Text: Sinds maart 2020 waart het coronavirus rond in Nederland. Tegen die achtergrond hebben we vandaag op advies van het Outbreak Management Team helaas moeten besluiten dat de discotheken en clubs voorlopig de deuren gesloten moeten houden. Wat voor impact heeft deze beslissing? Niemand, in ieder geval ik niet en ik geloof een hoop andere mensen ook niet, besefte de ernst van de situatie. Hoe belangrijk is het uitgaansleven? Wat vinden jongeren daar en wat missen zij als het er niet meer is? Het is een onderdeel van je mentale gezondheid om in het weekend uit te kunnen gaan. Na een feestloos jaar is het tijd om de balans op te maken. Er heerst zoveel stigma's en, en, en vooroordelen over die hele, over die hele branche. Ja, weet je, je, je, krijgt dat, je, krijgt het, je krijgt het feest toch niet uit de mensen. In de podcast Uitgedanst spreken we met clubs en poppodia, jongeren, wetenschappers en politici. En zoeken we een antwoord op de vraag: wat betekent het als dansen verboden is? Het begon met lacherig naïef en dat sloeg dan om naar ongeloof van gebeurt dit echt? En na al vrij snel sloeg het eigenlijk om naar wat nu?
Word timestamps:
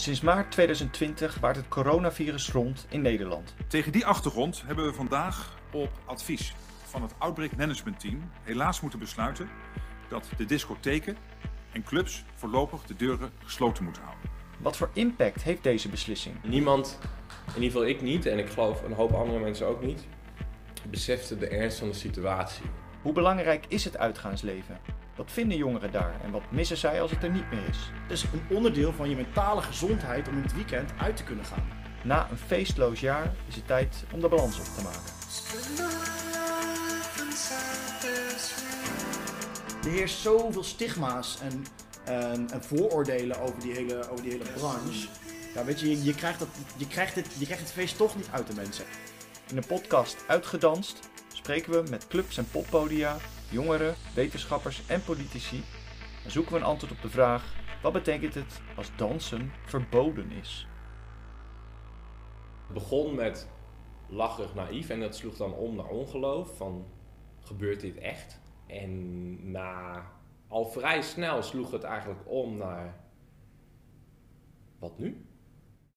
Sinds 0.00 0.20
maart 0.20 0.50
2020 0.50 1.38
waart 1.40 1.56
het 1.56 1.68
coronavirus 1.68 2.50
rond 2.50 2.86
in 2.88 3.02
Nederland. 3.02 3.54
Tegen 3.68 3.92
die 3.92 4.06
achtergrond 4.06 4.62
hebben 4.66 4.84
we 4.84 4.92
vandaag 4.92 5.58
op 5.72 5.90
advies 6.04 6.54
van 6.84 7.02
het 7.02 7.14
Outbreak 7.18 7.56
Management 7.56 8.00
Team 8.00 8.30
helaas 8.42 8.80
moeten 8.80 8.98
besluiten 8.98 9.48
dat 10.08 10.28
de 10.36 10.44
discotheken 10.44 11.16
en 11.72 11.82
clubs 11.82 12.24
voorlopig 12.34 12.82
de 12.82 12.96
deuren 12.96 13.30
gesloten 13.44 13.84
moeten 13.84 14.02
houden. 14.02 14.30
Wat 14.58 14.76
voor 14.76 14.90
impact 14.92 15.42
heeft 15.42 15.62
deze 15.62 15.88
beslissing? 15.88 16.36
Niemand, 16.42 16.98
in 17.46 17.62
ieder 17.62 17.70
geval 17.70 17.86
ik 17.86 18.02
niet 18.02 18.26
en 18.26 18.38
ik 18.38 18.48
geloof 18.48 18.82
een 18.82 18.92
hoop 18.92 19.12
andere 19.12 19.38
mensen 19.38 19.66
ook 19.66 19.82
niet, 19.82 20.06
besefte 20.88 21.38
de 21.38 21.48
ernst 21.48 21.78
van 21.78 21.88
de 21.88 21.94
situatie. 21.94 22.64
Hoe 23.02 23.12
belangrijk 23.12 23.64
is 23.68 23.84
het 23.84 23.96
uitgaansleven? 23.96 24.78
Wat 25.20 25.32
vinden 25.32 25.56
jongeren 25.56 25.92
daar 25.92 26.20
en 26.22 26.30
wat 26.30 26.50
missen 26.50 26.76
zij 26.76 27.02
als 27.02 27.10
het 27.10 27.22
er 27.22 27.30
niet 27.30 27.50
meer 27.50 27.68
is? 27.68 27.78
Het 28.02 28.10
is 28.10 28.22
een 28.22 28.56
onderdeel 28.56 28.92
van 28.92 29.08
je 29.08 29.16
mentale 29.16 29.62
gezondheid 29.62 30.28
om 30.28 30.36
in 30.36 30.42
het 30.42 30.54
weekend 30.54 30.90
uit 30.98 31.16
te 31.16 31.24
kunnen 31.24 31.44
gaan. 31.44 31.68
Na 32.04 32.28
een 32.30 32.36
feestloos 32.36 33.00
jaar 33.00 33.32
is 33.48 33.54
het 33.54 33.66
tijd 33.66 34.04
om 34.12 34.20
de 34.20 34.28
balans 34.28 34.58
op 34.58 34.64
te 34.64 34.82
maken. 34.82 35.12
Er 39.84 39.90
heerst 39.90 40.18
zoveel 40.18 40.64
stigma's 40.64 41.38
en, 41.40 41.64
en, 42.04 42.50
en 42.50 42.62
vooroordelen 42.62 43.40
over 43.40 43.60
die 43.60 43.72
hele, 43.72 44.08
over 44.08 44.22
die 44.22 44.32
hele 44.32 44.44
branche. 44.44 45.08
Ja, 45.54 45.64
weet 45.64 45.80
je, 45.80 45.90
je, 45.90 46.04
je, 46.04 46.14
krijgt 46.14 46.38
dat, 46.38 46.48
je, 46.76 46.86
krijgt 46.86 47.14
het, 47.14 47.26
je 47.38 47.44
krijgt 47.44 47.62
het 47.62 47.72
feest 47.72 47.96
toch 47.96 48.16
niet 48.16 48.28
uit 48.30 48.46
de 48.46 48.54
mensen. 48.54 48.84
In 49.48 49.56
de 49.56 49.66
podcast 49.66 50.16
Uitgedanst 50.26 50.98
spreken 51.32 51.72
we 51.72 51.90
met 51.90 52.06
clubs 52.08 52.36
en 52.36 52.50
poppodia, 52.50 53.16
jongeren, 53.50 53.94
wetenschappers 54.14 54.86
en 54.86 55.02
politici. 55.04 55.62
En 56.24 56.30
zoeken 56.30 56.52
we 56.52 56.58
een 56.58 56.64
antwoord 56.64 56.92
op 56.92 57.02
de 57.02 57.08
vraag: 57.08 57.54
wat 57.82 57.92
betekent 57.92 58.34
het 58.34 58.60
als 58.76 58.90
dansen 58.96 59.52
verboden 59.64 60.30
is? 60.30 60.68
Het 62.64 62.74
begon 62.74 63.14
met 63.14 63.48
lacherig 64.06 64.54
naïef 64.54 64.88
en 64.88 65.00
dat 65.00 65.16
sloeg 65.16 65.36
dan 65.36 65.52
om 65.52 65.76
naar 65.76 65.88
ongeloof 65.88 66.56
van 66.56 66.86
gebeurt 67.40 67.80
dit 67.80 67.96
echt? 67.98 68.40
En 68.66 69.50
na 69.50 70.04
al 70.48 70.64
vrij 70.64 71.02
snel 71.02 71.42
sloeg 71.42 71.70
het 71.70 71.82
eigenlijk 71.82 72.20
om 72.24 72.56
naar 72.56 73.00
wat 74.78 74.98
nu? 74.98 75.24